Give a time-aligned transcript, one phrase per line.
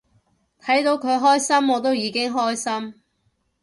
[0.59, 3.03] 睇到佢開心我都已經開心